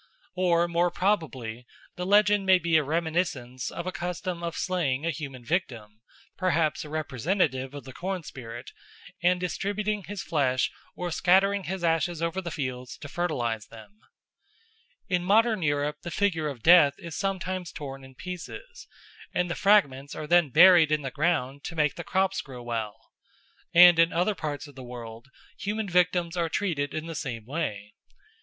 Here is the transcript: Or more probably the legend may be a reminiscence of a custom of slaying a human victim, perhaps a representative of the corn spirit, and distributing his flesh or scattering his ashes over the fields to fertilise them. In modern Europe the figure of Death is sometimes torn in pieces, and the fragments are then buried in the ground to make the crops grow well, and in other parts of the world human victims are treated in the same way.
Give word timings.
Or 0.35 0.67
more 0.67 0.89
probably 0.89 1.67
the 1.95 2.07
legend 2.07 2.43
may 2.43 2.57
be 2.57 2.75
a 2.75 2.81
reminiscence 2.83 3.69
of 3.69 3.85
a 3.85 3.91
custom 3.91 4.41
of 4.41 4.57
slaying 4.57 5.05
a 5.05 5.11
human 5.11 5.45
victim, 5.45 6.01
perhaps 6.37 6.83
a 6.83 6.89
representative 6.89 7.75
of 7.75 7.83
the 7.83 7.93
corn 7.93 8.23
spirit, 8.23 8.71
and 9.21 9.39
distributing 9.39 10.05
his 10.05 10.23
flesh 10.23 10.71
or 10.95 11.11
scattering 11.11 11.65
his 11.65 11.83
ashes 11.83 12.19
over 12.19 12.41
the 12.41 12.49
fields 12.49 12.97
to 12.97 13.07
fertilise 13.07 13.67
them. 13.67 13.99
In 15.07 15.23
modern 15.23 15.61
Europe 15.61 15.97
the 16.01 16.09
figure 16.09 16.47
of 16.47 16.63
Death 16.63 16.95
is 16.97 17.15
sometimes 17.15 17.71
torn 17.71 18.03
in 18.03 18.15
pieces, 18.15 18.87
and 19.35 19.51
the 19.51 19.55
fragments 19.55 20.15
are 20.15 20.25
then 20.25 20.49
buried 20.49 20.91
in 20.91 21.03
the 21.03 21.11
ground 21.11 21.63
to 21.65 21.75
make 21.75 21.93
the 21.93 22.03
crops 22.03 22.41
grow 22.41 22.63
well, 22.63 22.99
and 23.71 23.99
in 23.99 24.11
other 24.11 24.33
parts 24.33 24.65
of 24.65 24.73
the 24.73 24.83
world 24.83 25.27
human 25.59 25.87
victims 25.87 26.35
are 26.35 26.49
treated 26.49 26.91
in 26.95 27.05
the 27.05 27.13
same 27.13 27.45
way. 27.45 27.93